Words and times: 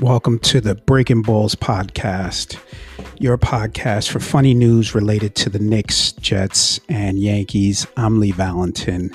Welcome 0.00 0.40
to 0.40 0.60
the 0.60 0.74
Breaking 0.74 1.22
Balls 1.22 1.54
podcast, 1.54 2.58
your 3.20 3.38
podcast 3.38 4.10
for 4.10 4.18
funny 4.18 4.52
news 4.52 4.92
related 4.92 5.36
to 5.36 5.50
the 5.50 5.60
Knicks, 5.60 6.10
Jets, 6.12 6.80
and 6.88 7.16
Yankees. 7.20 7.86
I'm 7.96 8.18
Lee 8.18 8.32
Valentin. 8.32 9.12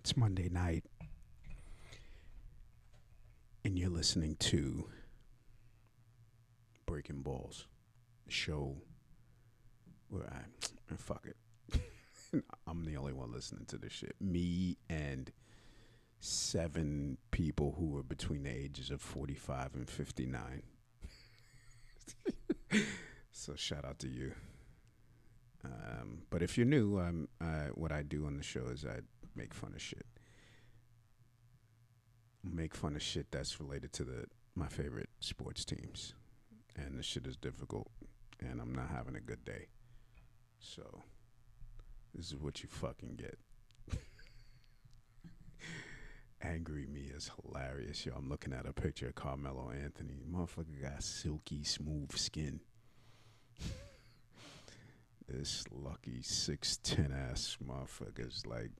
It's 0.00 0.16
Monday 0.16 0.48
night, 0.48 0.84
and 3.64 3.78
you're 3.78 3.88
listening 3.88 4.34
to 4.40 4.88
Breaking 6.86 7.22
Balls, 7.22 7.66
the 8.26 8.32
show 8.32 8.76
where 10.08 10.24
I, 10.24 10.94
fuck 10.96 11.24
it. 11.24 11.36
I'm 12.66 12.84
the 12.84 12.96
only 12.96 13.12
one 13.12 13.32
listening 13.32 13.66
to 13.66 13.78
this 13.78 13.92
shit. 13.92 14.16
Me 14.20 14.76
and 14.88 15.30
seven 16.20 17.18
people 17.30 17.74
who 17.78 17.86
were 17.86 18.02
between 18.02 18.44
the 18.44 18.50
ages 18.50 18.90
of 18.90 19.00
45 19.00 19.74
and 19.74 19.88
59. 19.88 20.62
so 23.32 23.54
shout 23.54 23.84
out 23.84 23.98
to 24.00 24.08
you. 24.08 24.32
Um, 25.64 26.22
but 26.30 26.42
if 26.42 26.56
you're 26.56 26.66
new, 26.66 26.98
um, 26.98 27.28
uh, 27.40 27.68
what 27.74 27.92
I 27.92 28.02
do 28.02 28.26
on 28.26 28.36
the 28.36 28.42
show 28.42 28.66
is 28.66 28.84
I 28.84 29.00
make 29.34 29.54
fun 29.54 29.72
of 29.74 29.82
shit. 29.82 30.06
Make 32.44 32.74
fun 32.74 32.94
of 32.94 33.02
shit 33.02 33.30
that's 33.30 33.60
related 33.60 33.92
to 33.94 34.04
the 34.04 34.26
my 34.54 34.68
favorite 34.68 35.10
sports 35.20 35.64
teams, 35.64 36.14
and 36.76 36.98
the 36.98 37.02
shit 37.02 37.26
is 37.26 37.36
difficult, 37.36 37.88
and 38.40 38.60
I'm 38.60 38.74
not 38.74 38.88
having 38.88 39.16
a 39.16 39.20
good 39.20 39.44
day. 39.44 39.66
So 40.58 41.02
this 42.14 42.28
is 42.32 42.36
what 42.36 42.62
you 42.62 42.68
fucking 42.68 43.16
get. 43.16 43.38
Angry 46.52 46.86
me 46.86 47.10
is 47.14 47.30
hilarious, 47.42 48.06
yo. 48.06 48.12
I'm 48.16 48.28
looking 48.28 48.52
at 48.52 48.66
a 48.66 48.72
picture 48.72 49.08
of 49.08 49.14
Carmelo 49.16 49.70
Anthony. 49.70 50.22
Motherfucker 50.30 50.80
got 50.80 51.02
silky 51.02 51.64
smooth 51.64 52.16
skin. 52.16 52.60
this 55.28 55.64
lucky 55.72 56.22
six 56.22 56.78
ten 56.82 57.12
ass 57.12 57.56
motherfucker's 57.66 58.46
like 58.46 58.70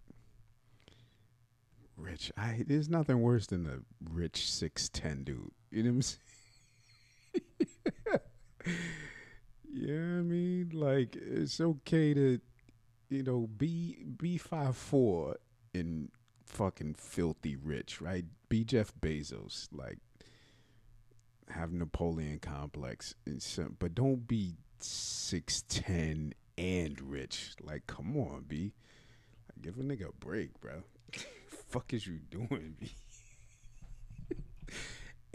rich. 1.96 2.30
I 2.36 2.64
there's 2.66 2.88
nothing 2.88 3.20
worse 3.20 3.46
than 3.46 3.66
a 3.66 3.78
rich 4.12 4.50
six 4.50 4.88
ten 4.88 5.24
dude. 5.24 5.50
You 5.70 5.82
know 5.82 5.90
what 5.90 5.96
I'm 5.96 6.02
saying? 8.12 8.20
yeah, 9.72 10.18
I 10.18 10.22
mean, 10.22 10.70
like 10.72 11.16
it's 11.16 11.60
okay 11.60 12.14
to, 12.14 12.40
you 13.08 13.22
know, 13.24 13.48
be 13.56 14.04
be 14.16 14.38
five 14.38 14.76
four 14.76 15.36
and 15.74 16.10
fucking 16.46 16.94
filthy 16.94 17.56
rich, 17.56 18.00
right? 18.00 18.24
Be 18.48 18.64
Jeff 18.64 18.92
Bezos, 19.00 19.68
like 19.72 19.98
have 21.50 21.72
Napoleon 21.72 22.38
complex, 22.38 23.14
and 23.26 23.42
some, 23.42 23.76
but 23.78 23.94
don't 23.94 24.26
be 24.26 24.56
six 24.78 25.64
ten 25.68 26.34
and 26.58 27.00
rich. 27.00 27.52
Like, 27.62 27.86
come 27.86 28.16
on, 28.16 28.44
B. 28.48 28.72
Like, 29.48 29.62
give 29.62 29.78
a 29.78 29.82
nigga 29.82 30.08
a 30.08 30.12
break, 30.12 30.58
bro. 30.60 30.82
Fuck 31.68 31.92
is 31.92 32.06
you 32.06 32.18
doing, 32.30 32.76
B? 32.78 32.92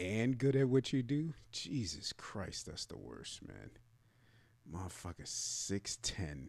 and 0.00 0.38
good 0.38 0.56
at 0.56 0.68
what 0.68 0.92
you 0.92 1.02
do? 1.02 1.34
Jesus 1.50 2.12
Christ, 2.12 2.66
that's 2.66 2.86
the 2.86 2.98
worst, 2.98 3.46
man. 3.46 3.70
Motherfucker, 4.72 5.26
six 5.26 5.98
ten 6.02 6.48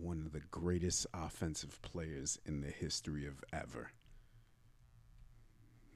one 0.00 0.22
of 0.24 0.32
the 0.32 0.42
greatest 0.50 1.06
offensive 1.14 1.80
players 1.82 2.38
in 2.44 2.60
the 2.60 2.70
history 2.70 3.26
of 3.26 3.42
ever. 3.52 3.90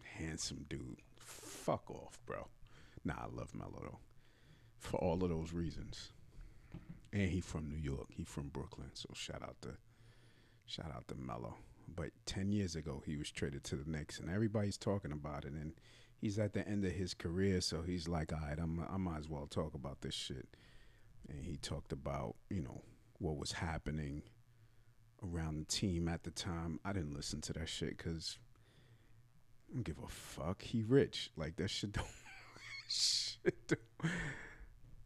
Handsome 0.02 0.66
dude. 0.68 0.98
Fuck 1.18 1.90
off, 1.90 2.18
bro. 2.26 2.48
Nah, 3.04 3.14
I 3.14 3.26
love 3.34 3.54
Melo 3.54 3.80
though. 3.82 3.98
For 4.78 4.96
all 4.98 5.22
of 5.22 5.30
those 5.30 5.52
reasons. 5.52 6.12
And 7.12 7.30
he 7.30 7.40
from 7.40 7.68
New 7.68 7.76
York. 7.76 8.08
He 8.10 8.24
from 8.24 8.48
Brooklyn. 8.48 8.90
So 8.94 9.08
shout 9.14 9.42
out 9.42 9.56
to 9.62 9.70
shout 10.66 10.92
out 10.94 11.08
to 11.08 11.14
Melo. 11.14 11.56
But 11.94 12.10
ten 12.26 12.52
years 12.52 12.76
ago 12.76 13.02
he 13.04 13.16
was 13.16 13.30
traded 13.30 13.64
to 13.64 13.76
the 13.76 13.90
Knicks 13.90 14.18
and 14.18 14.30
everybody's 14.30 14.78
talking 14.78 15.12
about 15.12 15.44
it 15.44 15.52
and 15.52 15.72
he's 16.20 16.38
at 16.38 16.52
the 16.52 16.66
end 16.68 16.84
of 16.84 16.92
his 16.92 17.14
career, 17.14 17.60
so 17.60 17.82
he's 17.82 18.06
like, 18.06 18.32
all 18.32 18.40
right, 18.40 18.58
I'm, 18.58 18.84
I 18.92 18.96
might 18.96 19.18
as 19.18 19.28
well 19.28 19.46
talk 19.46 19.74
about 19.74 20.02
this 20.02 20.14
shit. 20.14 20.48
And 21.28 21.44
he 21.44 21.56
talked 21.56 21.92
about, 21.92 22.36
you 22.50 22.62
know, 22.62 22.82
what 23.20 23.36
was 23.36 23.52
happening 23.52 24.22
around 25.22 25.60
the 25.60 25.64
team 25.66 26.08
at 26.08 26.24
the 26.24 26.30
time. 26.30 26.80
I 26.84 26.92
didn't 26.92 27.14
listen 27.14 27.40
to 27.42 27.52
that 27.52 27.68
shit 27.68 27.96
because 27.96 28.38
I 29.70 29.74
don't 29.74 29.82
give 29.84 29.98
a 30.02 30.08
fuck. 30.08 30.62
He 30.62 30.82
rich. 30.82 31.30
Like 31.36 31.56
that 31.56 31.68
shit 31.68 31.92
don't. 31.92 32.06
shit 32.88 33.54
don't. 33.68 34.10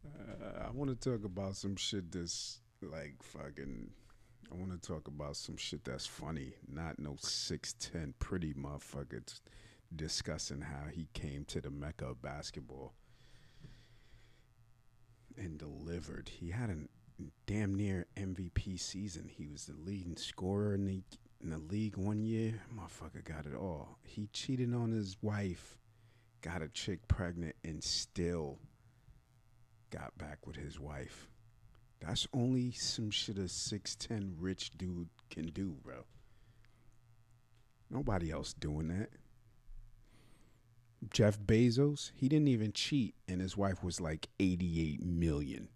Uh, 0.05 0.67
I 0.67 0.71
want 0.71 0.89
to 0.89 1.09
talk 1.09 1.25
about 1.25 1.57
some 1.57 1.75
shit 1.75 2.11
that's 2.11 2.61
like 2.81 3.21
fucking. 3.21 3.91
I 4.51 4.55
want 4.55 4.71
to 4.71 4.87
talk 4.87 5.07
about 5.07 5.35
some 5.35 5.57
shit 5.57 5.83
that's 5.83 6.05
funny, 6.05 6.53
not 6.71 6.99
no 6.99 7.15
six 7.19 7.73
ten 7.73 8.13
pretty 8.19 8.53
motherfucker 8.53 9.39
discussing 9.95 10.61
how 10.61 10.87
he 10.91 11.07
came 11.13 11.45
to 11.45 11.59
the 11.59 11.69
mecca 11.69 12.05
of 12.05 12.21
basketball 12.21 12.93
and 15.37 15.57
delivered. 15.57 16.29
He 16.29 16.51
had 16.51 16.69
an 16.69 16.89
damn 17.45 17.73
near 17.73 18.07
MVP 18.17 18.79
season. 18.79 19.29
He 19.29 19.47
was 19.47 19.65
the 19.65 19.75
leading 19.85 20.17
scorer 20.17 20.73
in 20.73 20.85
the 20.85 21.01
in 21.41 21.49
the 21.49 21.57
league 21.57 21.97
one 21.97 22.23
year. 22.23 22.61
Motherfucker 22.75 23.23
got 23.23 23.45
it 23.45 23.55
all. 23.55 23.99
He 24.03 24.27
cheated 24.33 24.73
on 24.73 24.91
his 24.91 25.17
wife, 25.21 25.77
got 26.41 26.61
a 26.61 26.69
chick 26.69 27.07
pregnant, 27.07 27.55
and 27.63 27.83
still 27.83 28.59
got 29.91 30.17
back 30.17 30.45
with 30.45 30.55
his 30.55 30.79
wife. 30.79 31.27
That's 31.99 32.27
only 32.33 32.71
some 32.71 33.11
shit 33.11 33.37
a 33.37 33.47
six 33.47 33.95
ten 33.95 34.35
rich 34.39 34.71
dude 34.77 35.09
can 35.29 35.47
do, 35.47 35.77
bro. 35.83 36.05
Nobody 37.89 38.31
else 38.31 38.53
doing 38.53 38.87
that. 38.89 39.09
Jeff 41.11 41.39
Bezos, 41.39 42.11
he 42.15 42.27
didn't 42.27 42.47
even 42.47 42.71
cheat, 42.71 43.15
and 43.27 43.39
his 43.39 43.55
wife 43.55 43.83
was 43.83 44.01
like 44.01 44.27
88 44.39 45.03
million. 45.03 45.69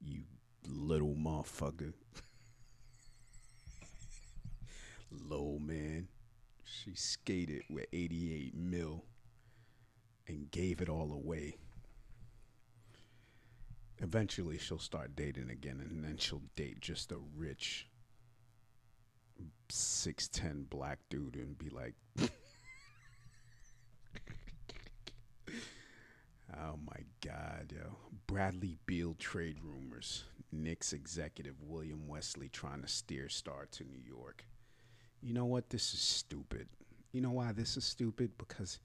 You 0.00 0.24
little 0.68 1.14
motherfucker. 1.14 1.92
Low 5.10 5.58
man. 5.60 6.08
She 6.64 6.94
skated 6.94 7.62
with 7.70 7.86
88 7.92 8.54
mil 8.56 9.04
and 10.26 10.50
gave 10.50 10.80
it 10.80 10.88
all 10.88 11.12
away. 11.12 11.56
Eventually, 13.98 14.58
she'll 14.58 14.78
start 14.78 15.14
dating 15.14 15.50
again, 15.50 15.80
and 15.88 16.04
then 16.04 16.16
she'll 16.16 16.42
date 16.56 16.80
just 16.80 17.12
a 17.12 17.18
rich, 17.36 17.86
six 19.68 20.28
ten 20.28 20.64
black 20.68 20.98
dude, 21.08 21.36
and 21.36 21.56
be 21.56 21.70
like, 21.70 21.94
"Oh 26.56 26.76
my 26.84 27.04
God, 27.24 27.72
yo!" 27.74 27.96
Bradley 28.26 28.76
Beal 28.84 29.14
trade 29.18 29.58
rumors. 29.62 30.24
Knicks 30.54 30.92
executive 30.92 31.60
William 31.60 32.06
Wesley 32.06 32.48
trying 32.48 32.82
to 32.82 32.88
steer 32.88 33.28
Star 33.28 33.66
to 33.72 33.84
New 33.84 34.00
York. 34.04 34.46
You 35.20 35.34
know 35.34 35.46
what? 35.46 35.70
This 35.70 35.94
is 35.94 36.00
stupid. 36.00 36.68
You 37.12 37.20
know 37.20 37.32
why 37.32 37.52
this 37.52 37.76
is 37.76 37.84
stupid? 37.84 38.32
Because 38.38 38.78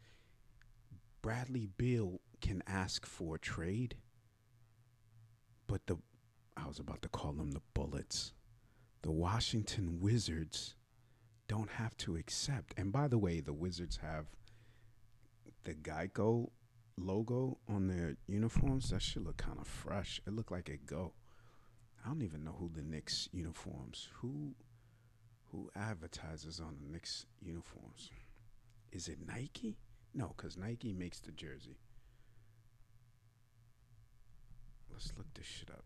Bradley 1.22 1.68
Beal 1.78 2.22
can 2.42 2.64
ask 2.68 3.06
for 3.06 3.36
a 3.36 3.40
trade, 3.40 3.96
but 5.68 5.86
the 5.88 5.98
I 6.56 6.68
was 6.68 6.80
about 6.80 7.02
to 7.04 7.10
call 7.10 7.34
them 7.34 7.52
the 7.52 7.62
Bullets. 7.74 8.34
The 9.02 9.12
Washington 9.12 10.00
Wizards 10.02 10.76
don't 11.48 11.70
have 11.72 11.96
to 11.98 12.18
accept. 12.18 12.74
And 12.78 12.92
by 12.92 13.08
the 13.08 13.18
way, 13.18 13.40
the 13.40 13.54
Wizards 13.54 13.98
have 13.98 14.26
the 15.64 15.74
Geico 15.74 16.50
logo 16.98 17.58
on 17.68 17.88
their 17.88 18.18
uniforms. 18.28 18.90
That 18.90 19.02
should 19.02 19.26
look 19.26 19.38
kind 19.38 19.58
of 19.60 19.68
fresh. 19.68 20.22
It 20.28 20.34
looked 20.34 20.52
like 20.52 20.70
it 20.70 20.86
go. 20.86 21.14
I 22.04 22.08
don't 22.08 22.22
even 22.22 22.44
know 22.44 22.56
who 22.58 22.70
the 22.74 22.82
Knicks 22.82 23.30
uniforms. 23.32 24.10
Who 24.16 24.56
who 25.52 25.70
advertises 25.76 26.60
on 26.60 26.78
the 26.80 26.92
Knicks 26.92 27.26
uniforms? 27.42 28.12
Is 28.92 29.08
it 29.08 29.18
Nike? 29.26 29.78
No, 30.14 30.34
because 30.36 30.58
Nike 30.58 30.94
makes 30.94 31.20
the 31.20 31.32
jersey. 31.32 31.78
Let's 34.92 35.12
look 35.18 35.34
this 35.34 35.46
shit 35.46 35.70
up. 35.72 35.86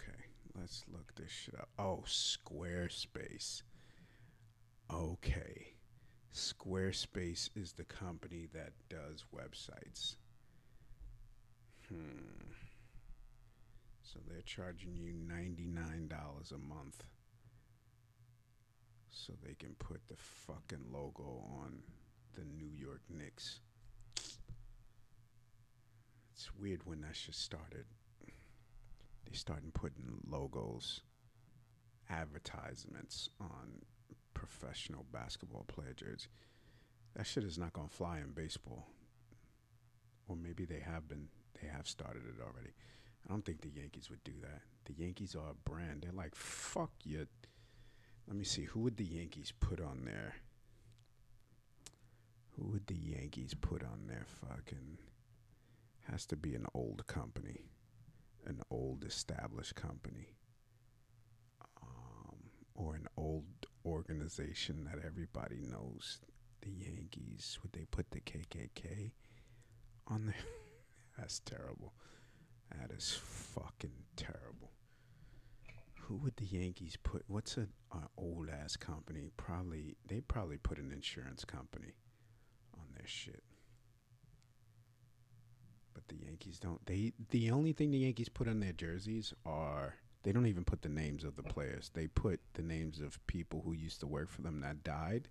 Okay, 0.00 0.18
let's 0.58 0.84
look 0.92 1.14
this 1.14 1.30
shit 1.30 1.54
up. 1.54 1.68
Oh, 1.78 2.04
Squarespace. 2.06 3.62
Okay. 4.92 5.74
Squarespace 6.34 7.48
is 7.54 7.72
the 7.72 7.84
company 7.84 8.48
that 8.52 8.72
does 8.88 9.24
websites. 9.34 10.16
Hmm. 11.88 12.52
So 14.02 14.20
they're 14.28 14.42
charging 14.42 14.96
you 14.96 15.12
$99 15.12 16.52
a 16.52 16.58
month 16.58 17.04
so 19.10 19.32
they 19.42 19.54
can 19.54 19.74
put 19.78 20.00
the 20.08 20.16
fucking 20.16 20.86
logo 20.92 21.44
on 21.62 21.78
the 22.34 22.44
New 22.44 22.68
York 22.68 23.00
Knicks. 23.08 23.60
It's 26.34 26.50
weird 26.58 26.80
when 26.84 27.00
that 27.02 27.16
shit 27.16 27.34
started. 27.34 27.86
They 28.26 29.32
started 29.32 29.72
putting 29.72 30.20
logos, 30.28 31.00
advertisements 32.10 33.30
on 33.40 33.82
professional 34.34 35.06
basketball 35.12 35.64
player 35.66 35.94
jerseys. 35.94 36.28
That 37.16 37.26
shit 37.26 37.44
is 37.44 37.58
not 37.58 37.72
gonna 37.72 37.88
fly 37.88 38.18
in 38.18 38.32
baseball. 38.32 38.88
Or 40.28 40.36
maybe 40.36 40.64
they 40.64 40.80
have 40.80 41.08
been 41.08 41.28
they 41.60 41.68
have 41.68 41.86
started 41.86 42.22
it 42.26 42.40
already. 42.40 42.72
I 43.24 43.32
don't 43.32 43.44
think 43.44 43.60
the 43.60 43.70
Yankees 43.70 44.10
would 44.10 44.22
do 44.24 44.32
that. 44.42 44.60
The 44.84 45.02
Yankees 45.02 45.34
are 45.34 45.50
a 45.50 45.70
brand. 45.70 46.02
They're 46.02 46.12
like, 46.12 46.34
fuck 46.34 46.90
you. 47.04 47.26
Let 48.26 48.36
me 48.36 48.44
see. 48.44 48.64
Who 48.64 48.80
would 48.80 48.96
the 48.96 49.04
Yankees 49.04 49.52
put 49.60 49.80
on 49.80 50.02
there? 50.04 50.34
Who 52.56 52.66
would 52.72 52.86
the 52.86 52.94
Yankees 52.96 53.54
put 53.54 53.82
on 53.82 54.06
there? 54.06 54.24
Fucking 54.48 54.98
has 56.10 56.26
to 56.26 56.36
be 56.36 56.54
an 56.54 56.66
old 56.74 57.06
company, 57.06 57.64
an 58.46 58.60
old 58.70 59.04
established 59.04 59.74
company, 59.74 60.36
um, 61.82 62.36
or 62.74 62.94
an 62.94 63.08
old 63.16 63.44
organization 63.86 64.84
that 64.84 65.04
everybody 65.04 65.60
knows. 65.62 66.20
The 66.60 66.70
Yankees. 66.70 67.58
Would 67.62 67.72
they 67.72 67.84
put 67.90 68.10
the 68.10 68.20
KKK 68.20 69.10
on 70.08 70.26
there? 70.26 70.34
That's 71.18 71.38
terrible. 71.40 71.92
That 72.70 72.90
is 72.90 73.18
fucking 73.22 74.04
terrible. 74.16 74.70
Who 76.02 76.16
would 76.16 76.36
the 76.36 76.44
Yankees 76.44 76.96
put? 77.02 77.24
What's 77.28 77.56
an 77.56 77.68
old 78.18 78.48
ass 78.50 78.76
company? 78.76 79.30
Probably 79.36 79.96
they 80.06 80.20
probably 80.20 80.58
put 80.58 80.78
an 80.78 80.92
insurance 80.92 81.44
company 81.44 81.94
on 82.74 82.86
their 82.94 83.06
shit. 83.06 83.42
But 85.94 86.08
the 86.08 86.16
Yankees 86.16 86.58
don't. 86.58 86.84
They 86.84 87.12
the 87.30 87.50
only 87.50 87.72
thing 87.72 87.90
the 87.90 87.98
Yankees 87.98 88.28
put 88.28 88.48
on 88.48 88.60
their 88.60 88.72
jerseys 88.72 89.32
are 89.46 89.94
they 90.24 90.32
don't 90.32 90.46
even 90.46 90.64
put 90.64 90.82
the 90.82 90.88
names 90.88 91.22
of 91.24 91.36
the 91.36 91.42
players. 91.42 91.90
They 91.94 92.06
put 92.06 92.40
the 92.54 92.62
names 92.62 93.00
of 93.00 93.24
people 93.26 93.62
who 93.64 93.72
used 93.72 94.00
to 94.00 94.06
work 94.06 94.28
for 94.28 94.42
them 94.42 94.60
that 94.60 94.82
died 94.82 95.28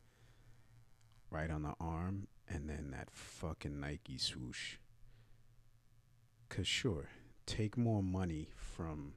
right 1.30 1.50
on 1.50 1.64
the 1.64 1.74
arm 1.80 2.28
and 2.48 2.70
then 2.70 2.92
that 2.92 3.10
fucking 3.12 3.80
Nike 3.80 4.18
swoosh. 4.18 4.78
Cause 6.56 6.68
sure, 6.68 7.10
take 7.48 7.78
more 7.80 8.04
money 8.04 8.50
from 8.56 9.14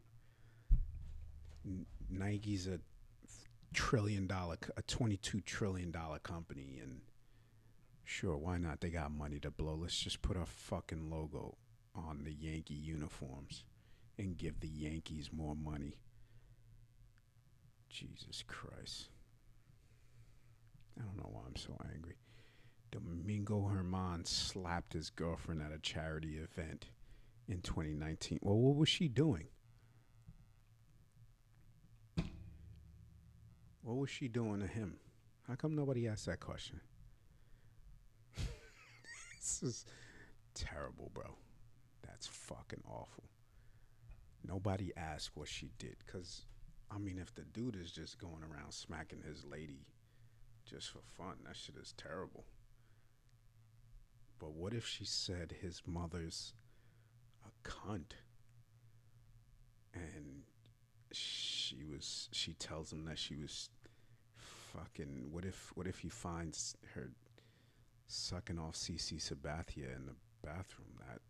Nike's 2.09 2.67
a 2.67 2.81
trillion 3.75 4.27
dollar, 4.27 4.57
a 4.79 4.81
twenty-two 4.81 5.43
trillion 5.43 5.91
dollar 5.91 6.19
company, 6.19 6.81
and 6.83 7.03
sure, 8.05 8.39
why 8.39 8.57
not? 8.57 8.81
They 8.81 8.89
got 8.89 9.11
money 9.11 9.39
to 9.41 9.51
blow. 9.51 9.75
Let's 9.75 9.99
just 9.99 10.23
put 10.23 10.39
a 10.39 10.47
fucking 10.47 11.11
logo 11.11 11.59
on 11.95 12.25
the 12.25 12.33
Yankee 12.33 12.73
uniforms 12.73 13.65
and 14.17 14.39
give 14.39 14.61
the 14.61 14.69
Yankees 14.69 15.29
more 15.31 15.55
money. 15.55 15.99
Jesus 17.91 18.43
Christ. 18.47 19.11
I 20.99 21.05
don't 21.05 21.19
know 21.19 21.29
why 21.31 21.43
I'm 21.47 21.57
so 21.57 21.77
angry. 21.95 22.17
Domingo 22.91 23.67
Herman 23.67 24.25
slapped 24.25 24.95
his 24.95 25.11
girlfriend 25.11 25.61
at 25.61 25.71
a 25.71 25.79
charity 25.79 26.39
event 26.39 26.87
in 27.49 27.61
2019. 27.61 28.39
Well, 28.43 28.57
what 28.57 28.77
was 28.77 28.89
she 28.89 29.09
doing? 29.09 29.49
What 33.83 33.97
was 33.99 34.11
she 34.11 34.27
doing 34.27 34.61
to 34.61 34.67
him? 34.67 34.99
How 35.47 35.55
come 35.55 35.77
nobody 35.77 36.09
asked 36.09 36.27
that 36.27 36.41
question? 36.41 36.81
this 38.37 39.63
is 39.63 39.85
terrible, 40.55 41.13
bro. 41.15 41.37
That's 42.03 42.27
fucking 42.27 42.83
awful. 42.85 43.25
Nobody 44.45 44.93
asked 44.97 45.31
what 45.35 45.47
she 45.47 45.71
did. 45.79 45.97
Because, 46.05 46.47
I 46.91 46.99
mean, 46.99 47.19
if 47.19 47.33
the 47.35 47.43
dude 47.43 47.77
is 47.77 47.93
just 47.93 48.19
going 48.19 48.43
around 48.43 48.73
smacking 48.73 49.23
his 49.23 49.45
lady 49.45 49.87
just 50.69 50.91
for 50.91 51.03
fun, 51.17 51.37
that 51.47 51.55
shit 51.55 51.77
is 51.81 51.95
terrible. 51.97 52.45
But 54.41 54.53
what 54.53 54.75
if 54.75 54.85
she 54.85 55.05
said 55.05 55.55
his 55.61 55.83
mother's 55.87 56.55
cunt? 57.67 58.13
And 59.95 60.43
she 61.13 61.85
was 61.85 62.29
she 62.33 62.55
tells 62.55 62.93
him 62.93 63.05
that 63.07 63.19
she 63.19 63.37
was 63.37 63.71
fucking 64.37 65.29
what 65.31 65.45
if 65.45 65.73
what 65.75 65.87
if 65.87 65.99
he 65.99 66.09
finds 66.09 66.77
her 66.95 67.11
sucking 68.07 68.59
off 68.59 68.75
CC 68.75 69.15
Sabathia 69.15 69.97
in 69.97 70.07
the 70.07 70.15
bathroom? 70.43 70.99
That 70.99 71.21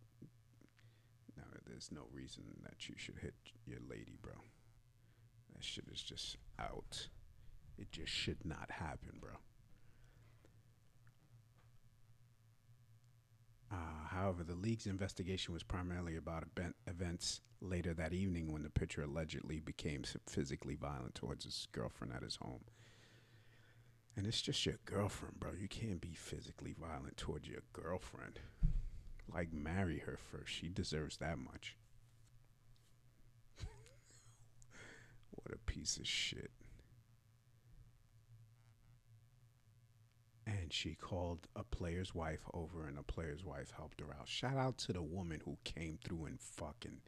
now 1.36 1.44
there's 1.66 1.90
no 1.92 2.02
reason 2.12 2.44
that 2.64 2.88
you 2.88 2.94
should 2.98 3.18
hit 3.18 3.34
your 3.66 3.78
lady 3.88 4.16
bro. 4.20 4.34
That 5.54 5.64
shit 5.64 5.84
is 5.92 6.02
just 6.02 6.36
out. 6.58 7.08
It 7.78 7.92
just 7.92 8.12
should 8.12 8.44
not 8.44 8.70
happen 8.70 9.18
bro 9.20 9.32
Uh, 13.70 14.05
however, 14.16 14.42
the 14.42 14.54
league's 14.54 14.86
investigation 14.86 15.52
was 15.52 15.62
primarily 15.62 16.16
about 16.16 16.44
event- 16.44 16.76
events 16.86 17.40
later 17.60 17.94
that 17.94 18.12
evening 18.12 18.52
when 18.52 18.62
the 18.62 18.70
pitcher 18.70 19.02
allegedly 19.02 19.60
became 19.60 20.02
physically 20.26 20.74
violent 20.74 21.14
towards 21.14 21.44
his 21.44 21.68
girlfriend 21.72 22.12
at 22.12 22.22
his 22.22 22.36
home. 22.36 22.64
And 24.16 24.26
it's 24.26 24.40
just 24.40 24.64
your 24.64 24.78
girlfriend, 24.86 25.38
bro. 25.38 25.52
You 25.52 25.68
can't 25.68 26.00
be 26.00 26.14
physically 26.14 26.74
violent 26.78 27.16
towards 27.18 27.48
your 27.48 27.60
girlfriend. 27.72 28.40
Like, 29.32 29.52
marry 29.52 29.98
her 29.98 30.16
first. 30.16 30.52
She 30.52 30.68
deserves 30.68 31.18
that 31.18 31.38
much. 31.38 31.76
what 35.30 35.52
a 35.54 35.58
piece 35.58 35.98
of 35.98 36.06
shit. 36.06 36.50
And 40.66 40.72
she 40.72 40.96
called 40.96 41.46
a 41.54 41.62
player's 41.62 42.12
wife 42.12 42.40
over 42.52 42.88
and 42.88 42.98
a 42.98 43.02
player's 43.04 43.44
wife 43.44 43.70
helped 43.76 44.00
her 44.00 44.08
out. 44.18 44.26
Shout 44.26 44.56
out 44.56 44.76
to 44.78 44.92
the 44.92 45.00
woman 45.00 45.40
who 45.44 45.58
came 45.62 45.96
through 46.02 46.24
and 46.24 46.40
fucking 46.40 47.02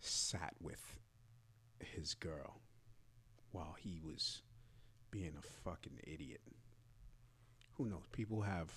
sat 0.00 0.54
with 0.62 0.98
his 1.78 2.14
girl 2.14 2.62
while 3.52 3.76
he 3.78 4.00
was 4.02 4.40
being 5.10 5.34
a 5.38 5.42
fucking 5.42 6.00
idiot. 6.04 6.40
Who 7.76 7.84
knows? 7.84 8.04
People 8.12 8.40
have 8.40 8.72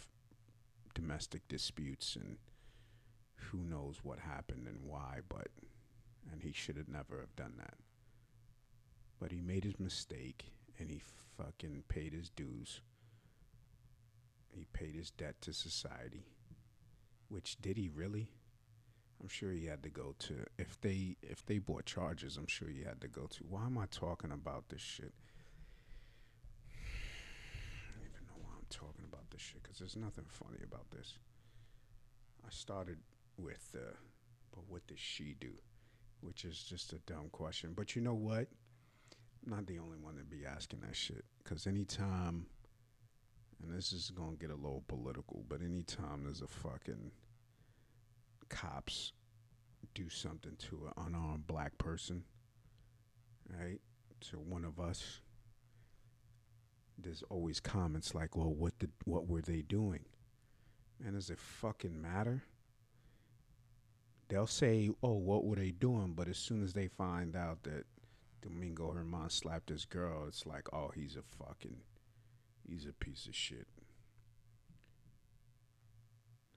domestic 0.93 1.47
disputes 1.47 2.17
and 2.17 2.35
who 3.35 3.59
knows 3.59 4.01
what 4.03 4.19
happened 4.19 4.67
and 4.67 4.83
why, 4.83 5.19
but 5.29 5.47
and 6.29 6.43
he 6.43 6.51
should 6.51 6.75
have 6.75 6.89
never 6.89 7.21
have 7.21 7.37
done 7.37 7.53
that. 7.57 7.75
But 9.17 9.31
he 9.31 9.39
made 9.39 9.63
his 9.63 9.79
mistake 9.79 10.51
and 10.77 10.89
he 10.89 11.01
fucking 11.37 11.85
paid 11.87 12.11
his 12.11 12.29
dues. 12.29 12.81
He 14.55 14.65
paid 14.73 14.95
his 14.95 15.11
debt 15.11 15.35
to 15.41 15.53
society. 15.53 16.25
Which 17.29 17.57
did 17.61 17.77
he 17.77 17.89
really? 17.89 18.29
I'm 19.21 19.29
sure 19.29 19.51
he 19.51 19.65
had 19.65 19.83
to 19.83 19.89
go 19.89 20.15
to 20.19 20.45
if 20.57 20.79
they 20.81 21.15
if 21.21 21.45
they 21.45 21.57
brought 21.57 21.85
charges, 21.85 22.37
I'm 22.37 22.47
sure 22.47 22.67
he 22.67 22.83
had 22.83 22.99
to 23.01 23.07
go 23.07 23.27
to. 23.27 23.43
Why 23.49 23.65
am 23.65 23.77
I 23.77 23.85
talking 23.89 24.31
about 24.31 24.69
this 24.69 24.81
shit? 24.81 25.13
I 26.69 27.91
don't 27.95 28.05
even 28.05 28.27
know 28.27 28.41
why 28.41 28.51
I'm 28.57 28.65
talking 28.69 29.05
about 29.07 29.31
this 29.31 29.41
shit 29.41 29.63
because 29.63 29.79
there's 29.79 29.95
nothing 29.95 30.25
funny 30.27 30.59
about 30.63 30.91
this. 30.91 31.17
I 32.45 32.49
started 32.49 32.97
with, 33.37 33.73
uh, 33.75 33.95
but 34.51 34.63
what 34.67 34.85
did 34.87 34.99
she 34.99 35.35
do? 35.39 35.53
Which 36.21 36.43
is 36.43 36.61
just 36.61 36.91
a 36.91 36.99
dumb 36.99 37.29
question. 37.31 37.73
But 37.75 37.95
you 37.95 38.01
know 38.01 38.13
what? 38.13 38.47
I'm 39.45 39.51
not 39.51 39.67
the 39.67 39.79
only 39.79 39.97
one 39.97 40.17
to 40.17 40.23
be 40.23 40.45
asking 40.45 40.81
that 40.81 40.95
shit. 40.95 41.23
Because 41.41 41.65
anytime 41.65 42.47
and 43.63 43.75
this 43.75 43.93
is 43.93 44.11
gonna 44.11 44.35
get 44.35 44.49
a 44.49 44.55
little 44.55 44.83
political, 44.87 45.45
but 45.47 45.61
anytime 45.61 46.23
there's 46.23 46.41
a 46.41 46.47
fucking 46.47 47.11
cops 48.49 49.13
do 49.93 50.09
something 50.09 50.55
to 50.57 50.87
an 50.87 51.05
unarmed 51.05 51.47
black 51.47 51.77
person, 51.77 52.23
right? 53.49 53.79
To 54.31 54.39
one 54.39 54.65
of 54.65 54.79
us, 54.79 55.21
there's 56.97 57.23
always 57.23 57.59
comments 57.59 58.13
like, 58.13 58.35
"Well, 58.35 58.53
what 58.53 58.77
did 58.79 58.91
what 59.05 59.27
were 59.27 59.41
they 59.41 59.61
doing?" 59.61 60.05
Man, 60.99 61.13
does 61.13 61.29
it 61.29 61.39
fucking 61.39 62.01
matter? 62.01 62.43
They'll 64.27 64.47
say, 64.47 64.89
"Oh, 65.01 65.13
what 65.17 65.45
were 65.45 65.55
they 65.55 65.71
doing?" 65.71 66.13
But 66.13 66.27
as 66.27 66.37
soon 66.37 66.63
as 66.63 66.73
they 66.73 66.87
find 66.87 67.35
out 67.35 67.63
that 67.63 67.85
Domingo 68.41 68.91
Herman 68.91 69.29
slapped 69.29 69.67
this 69.67 69.85
girl, 69.85 70.27
it's 70.27 70.45
like, 70.45 70.71
"Oh, 70.73 70.89
he's 70.89 71.15
a 71.15 71.23
fucking." 71.23 71.81
He's 72.67 72.85
a 72.85 72.93
piece 72.93 73.27
of 73.27 73.35
shit. 73.35 73.67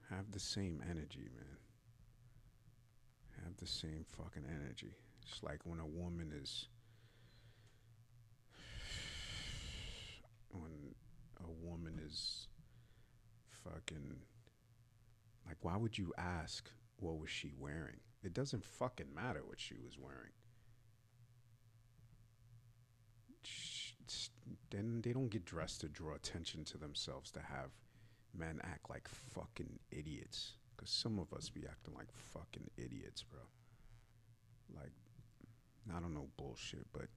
Have 0.09 0.31
the 0.31 0.39
same 0.39 0.81
energy, 0.89 1.29
man. 1.35 1.57
Have 3.43 3.57
the 3.57 3.67
same 3.67 4.05
fucking 4.07 4.45
energy. 4.49 4.95
It's 5.21 5.43
like 5.43 5.59
when 5.65 5.79
a 5.79 5.85
woman 5.85 6.31
is 6.41 6.69
when 10.51 10.95
a 11.43 11.51
woman 11.65 11.99
is 12.03 12.47
fucking 13.63 14.15
like 15.45 15.57
why 15.61 15.75
would 15.75 15.97
you 15.97 16.13
ask 16.17 16.69
what 16.99 17.19
was 17.19 17.29
she 17.29 17.51
wearing? 17.57 17.99
It 18.23 18.33
doesn't 18.33 18.63
fucking 18.63 19.13
matter 19.13 19.41
what 19.45 19.59
she 19.59 19.75
was 19.75 19.97
wearing. 19.99 20.31
Then 24.69 25.01
they 25.01 25.13
don't 25.13 25.29
get 25.29 25.45
dressed 25.45 25.81
to 25.81 25.87
draw 25.87 26.15
attention 26.15 26.63
to 26.65 26.77
themselves 26.77 27.31
to 27.31 27.39
have 27.39 27.71
men 28.37 28.59
act 28.63 28.89
like 28.89 29.07
fucking 29.07 29.79
idiots. 29.91 30.53
Cause 30.77 30.89
some 30.89 31.17
of 31.19 31.33
us 31.33 31.49
be 31.49 31.65
acting 31.67 31.95
like 31.95 32.11
fucking 32.11 32.69
idiots, 32.77 33.23
bro. 33.23 33.41
Like, 34.75 34.91
I 35.95 35.99
don't 35.99 36.13
know 36.13 36.27
bullshit, 36.37 36.85
but 36.93 37.07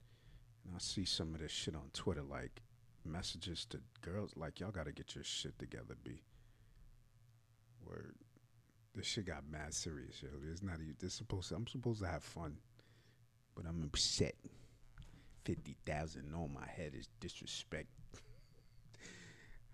I 0.74 0.78
see 0.78 1.04
some 1.04 1.34
of 1.34 1.40
this 1.40 1.50
shit 1.50 1.74
on 1.74 1.90
Twitter, 1.92 2.22
like 2.22 2.62
messages 3.04 3.66
to 3.70 3.80
girls, 4.02 4.32
like 4.36 4.60
y'all 4.60 4.70
gotta 4.70 4.92
get 4.92 5.14
your 5.14 5.24
shit 5.24 5.58
together, 5.58 5.96
b. 6.04 6.22
Word, 7.86 8.14
this 8.94 9.06
shit 9.06 9.26
got 9.26 9.44
mad 9.50 9.74
serious, 9.74 10.22
yo. 10.22 10.28
It's 10.50 10.62
not. 10.62 10.76
This 10.98 11.14
supposed. 11.14 11.48
To, 11.50 11.56
I'm 11.56 11.66
supposed 11.66 12.02
to 12.02 12.08
have 12.08 12.22
fun, 12.22 12.56
but 13.54 13.64
I'm 13.66 13.82
upset. 13.84 14.34
Fifty 15.44 15.76
thousand 15.86 16.34
on 16.34 16.52
my 16.52 16.66
head 16.66 16.92
is 16.94 17.08
disrespect. 17.20 17.88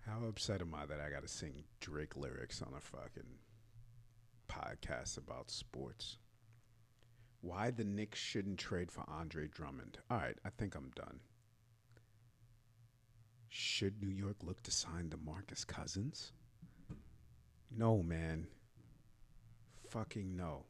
How 0.05 0.25
upset 0.25 0.61
am 0.61 0.73
I 0.73 0.85
that 0.85 1.01
I 1.01 1.09
gotta 1.09 1.27
sing 1.27 1.65
Drake 1.81 2.15
lyrics 2.15 2.61
on 2.61 2.73
a 2.75 2.79
fucking 2.79 3.39
podcast 4.47 5.17
about 5.17 5.51
sports? 5.51 6.17
Why 7.41 7.71
the 7.71 7.83
Knicks 7.83 8.19
shouldn't 8.19 8.57
trade 8.59 8.91
for 8.91 9.03
Andre 9.07 9.47
Drummond. 9.47 9.99
All 10.09 10.17
right, 10.17 10.37
I 10.45 10.49
think 10.49 10.75
I'm 10.75 10.91
done. 10.95 11.19
Should 13.49 14.01
New 14.01 14.09
York 14.13 14.37
look 14.43 14.63
to 14.63 14.71
sign 14.71 15.09
DeMarcus 15.09 15.65
Cousins? 15.65 16.31
No, 17.75 18.01
man. 18.01 18.47
Fucking 19.89 20.35
no. 20.35 20.65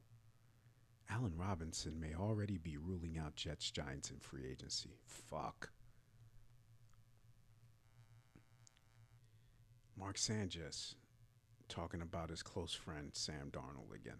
Allen 1.09 1.33
Robinson 1.35 1.99
may 1.99 2.13
already 2.13 2.57
be 2.57 2.77
ruling 2.77 3.17
out 3.17 3.35
Jets 3.35 3.71
Giants 3.71 4.11
in 4.11 4.19
free 4.19 4.45
agency. 4.49 4.97
Fuck. 5.05 5.69
Mark 9.97 10.17
Sanchez 10.17 10.95
talking 11.69 12.01
about 12.01 12.29
his 12.29 12.43
close 12.43 12.73
friend 12.73 13.09
Sam 13.13 13.51
Darnold 13.51 13.95
again. 13.95 14.19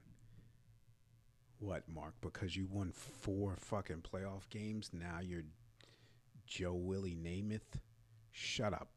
What, 1.60 1.84
Mark? 1.88 2.14
Because 2.22 2.56
you 2.56 2.68
won 2.70 2.92
four 2.92 3.56
fucking 3.58 4.04
playoff 4.04 4.50
games, 4.50 4.92
now 4.94 5.20
you're 5.22 5.44
Joe 6.46 6.74
Willie 6.74 7.16
Namath? 7.16 7.80
Shut 8.32 8.74
up. 8.74 8.90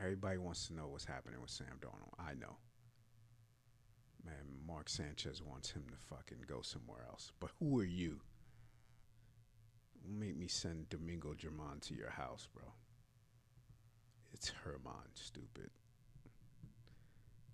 Everybody 0.00 0.38
wants 0.38 0.66
to 0.66 0.74
know 0.74 0.88
what's 0.88 1.04
happening 1.04 1.40
with 1.40 1.50
Sam 1.50 1.78
Darnold. 1.80 2.14
I 2.18 2.34
know. 2.34 2.56
Man, 4.24 4.34
Mark 4.66 4.88
Sanchez 4.88 5.42
wants 5.42 5.70
him 5.70 5.84
to 5.90 5.96
fucking 6.14 6.44
go 6.46 6.60
somewhere 6.62 7.04
else. 7.08 7.32
But 7.40 7.50
who 7.58 7.78
are 7.80 7.84
you? 7.84 8.20
Make 10.06 10.36
me 10.36 10.48
send 10.48 10.88
Domingo 10.88 11.34
German 11.34 11.80
to 11.82 11.94
your 11.94 12.10
house, 12.10 12.48
bro. 12.52 12.64
It's 14.32 14.48
Herman, 14.48 15.10
stupid. 15.14 15.70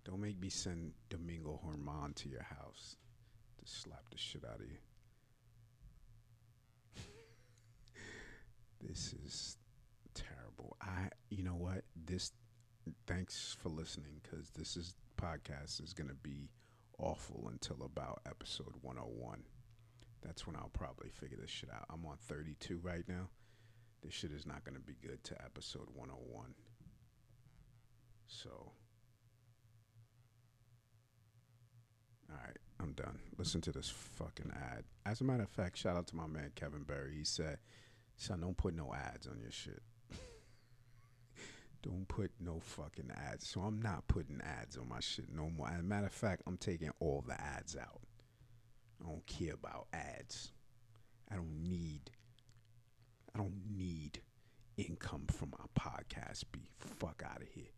Don't 0.05 0.21
make 0.21 0.41
me 0.41 0.49
send 0.49 0.93
Domingo 1.09 1.61
Herman 1.65 2.15
to 2.15 2.29
your 2.29 2.43
house 2.43 2.97
to 3.59 3.67
slap 3.71 4.09
the 4.11 4.19
shit 4.19 4.45
out 4.45 4.61
of 4.61 4.67
you. 4.67 4.79
this 8.89 9.15
is 9.25 9.57
terrible. 10.15 10.77
I, 10.81 11.09
you 11.29 11.43
know 11.43 11.57
what? 11.57 11.83
This, 12.05 12.31
thanks 13.07 13.57
for 13.61 13.69
listening 13.69 14.21
because 14.23 14.51
this 14.51 14.77
is 14.77 14.95
podcast 15.17 15.83
is 15.83 15.93
gonna 15.93 16.15
be 16.15 16.51
awful 16.99 17.49
until 17.51 17.85
about 17.85 18.23
episode 18.27 18.75
101. 18.83 19.43
That's 20.23 20.47
when 20.47 20.57
I'll 20.57 20.71
probably 20.73 21.11
figure 21.11 21.39
this 21.41 21.51
shit 21.51 21.71
out. 21.71 21.87
I'm 21.91 22.05
on 22.07 22.17
32 22.19 22.79
right 22.83 23.05
now. 23.09 23.29
This 24.03 24.15
shit 24.15 24.33
is 24.33 24.47
not 24.47 24.65
gonna 24.65 24.81
be 24.81 24.97
good 25.03 25.23
to 25.25 25.45
episode 25.45 25.89
101. 25.95 26.55
So. 28.27 28.73
All 32.29 32.37
right, 32.45 32.57
I'm 32.81 32.93
done. 32.93 33.21
Listen 33.39 33.61
to 33.63 33.73
this 33.73 33.89
fucking 33.89 34.53
ad. 34.55 34.85
As 35.05 35.21
a 35.21 35.25
matter 35.25 35.45
of 35.45 35.51
fact, 35.51 35.79
shout 35.79 35.97
out 35.97 36.09
to 36.09 36.17
my 36.17 36.27
man 36.27 36.51
Kevin 36.57 36.83
Berry. 36.83 37.15
He 37.15 37.25
said, 37.25 37.59
"Son, 38.17 38.41
don't 38.41 38.57
put 38.57 38.75
no 38.75 38.93
ads 38.93 39.29
on 39.29 39.39
your 39.41 39.53
shit. 39.53 39.83
Don't 41.87 42.09
put 42.09 42.31
no 42.41 42.61
fucking 42.61 43.11
ads." 43.11 43.49
So 43.49 43.61
I'm 43.63 43.81
not 43.81 44.07
putting 44.09 44.41
ads 44.43 44.77
on 44.77 44.89
my 44.89 45.01
shit 45.01 45.33
no 45.33 45.51
more. 45.51 45.69
As 45.69 45.81
a 45.81 45.83
matter 45.83 46.07
of 46.07 46.13
fact, 46.13 46.43
I'm 46.47 46.57
taking 46.57 46.91
all 47.01 47.25
the 47.27 47.41
ads 47.41 47.77
out. 47.77 48.01
I 49.01 49.09
don't 49.09 49.27
care 49.27 49.55
about 49.55 49.87
ads. 49.93 50.53
I 51.31 51.37
don't 51.37 51.63
need. 51.63 52.11
I 53.35 53.39
don't 53.39 53.63
need 53.77 54.21
income 54.77 55.27
from 55.27 55.53
my 55.59 55.65
podcast. 55.79 56.45
Be 56.53 56.69
fuck 56.79 57.23
out 57.25 57.43
of 57.43 57.49
here. 57.49 57.73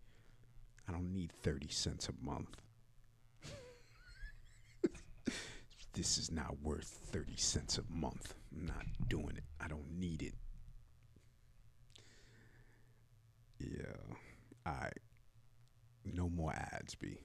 I 0.88 0.92
don't 0.92 1.12
need 1.12 1.32
thirty 1.42 1.68
cents 1.68 2.08
a 2.08 2.24
month. 2.24 2.56
this 5.92 6.18
is 6.18 6.30
not 6.30 6.56
worth 6.62 6.86
30 7.12 7.36
cents 7.36 7.78
a 7.78 7.82
month. 7.92 8.34
I'm 8.52 8.66
not 8.66 8.84
doing 9.08 9.36
it. 9.36 9.44
I 9.60 9.68
don't 9.68 9.98
need 9.98 10.22
it. 10.22 10.34
Yeah. 13.70 14.16
I 14.66 14.90
no 16.04 16.28
more 16.28 16.52
ads 16.52 16.94
be 16.94 17.18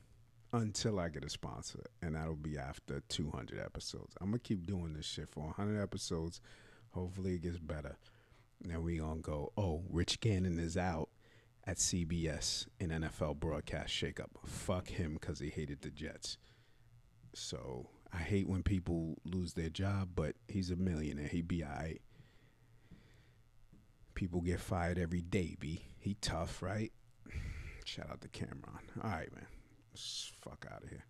until 0.51 0.99
I 0.99 1.09
get 1.09 1.23
a 1.23 1.29
sponsor 1.29 1.83
and 2.01 2.15
that'll 2.15 2.35
be 2.35 2.57
after 2.57 3.01
200 3.09 3.59
episodes. 3.59 4.15
I'm 4.19 4.27
to 4.33 4.39
keep 4.39 4.65
doing 4.67 4.93
this 4.93 5.05
shit 5.05 5.29
for 5.29 5.45
100 5.45 5.81
episodes. 5.81 6.41
Hopefully 6.91 7.35
it 7.35 7.41
gets 7.41 7.59
better. 7.59 7.97
And 8.63 8.83
we 8.83 8.97
going 8.97 9.17
to 9.17 9.21
go, 9.21 9.51
"Oh, 9.57 9.83
Rich 9.89 10.19
Gannon 10.19 10.59
is 10.59 10.77
out." 10.77 11.09
At 11.65 11.77
CBS 11.77 12.67
in 12.77 12.89
NFL 12.89 13.39
broadcast 13.39 13.93
shakeup. 13.93 14.31
Fuck 14.45 14.89
him 14.89 15.13
because 15.13 15.39
he 15.39 15.49
hated 15.49 15.81
the 15.81 15.91
Jets. 15.91 16.37
So 17.33 17.89
I 18.11 18.17
hate 18.17 18.47
when 18.49 18.63
people 18.63 19.15
lose 19.23 19.53
their 19.53 19.69
job, 19.69 20.09
but 20.13 20.35
he's 20.47 20.71
a 20.71 20.75
millionaire. 20.75 21.27
He 21.27 21.41
be 21.41 21.63
alright. 21.63 22.01
People 24.23 24.39
get 24.39 24.61
fired 24.61 24.97
every 24.97 25.19
day, 25.19 25.57
B. 25.59 25.81
He 25.99 26.13
tough, 26.21 26.61
right? 26.63 26.93
Shout 27.83 28.09
out 28.09 28.21
to 28.21 28.29
Cameron. 28.29 28.61
All 29.03 29.09
right, 29.09 29.27
man. 29.35 29.47
Let's 29.91 30.31
fuck 30.39 30.65
out 30.71 30.81
of 30.81 30.89
here. 30.89 31.03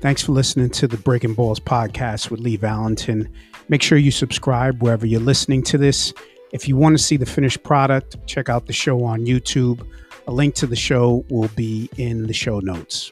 Thanks 0.00 0.22
for 0.22 0.30
listening 0.30 0.70
to 0.70 0.86
the 0.86 0.96
Breaking 0.96 1.34
Balls 1.34 1.58
podcast 1.58 2.30
with 2.30 2.38
Lee 2.38 2.56
Valentin. 2.56 3.28
Make 3.68 3.82
sure 3.82 3.98
you 3.98 4.12
subscribe 4.12 4.80
wherever 4.80 5.06
you're 5.06 5.18
listening 5.18 5.64
to 5.64 5.76
this. 5.76 6.14
If 6.52 6.68
you 6.68 6.76
want 6.76 6.96
to 6.96 7.02
see 7.02 7.16
the 7.16 7.26
finished 7.26 7.64
product, 7.64 8.16
check 8.28 8.48
out 8.48 8.66
the 8.66 8.72
show 8.72 9.02
on 9.02 9.26
YouTube. 9.26 9.84
A 10.28 10.32
link 10.32 10.54
to 10.54 10.68
the 10.68 10.76
show 10.76 11.24
will 11.30 11.48
be 11.56 11.90
in 11.96 12.28
the 12.28 12.32
show 12.32 12.60
notes. 12.60 13.10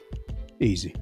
Easy. 0.61 0.95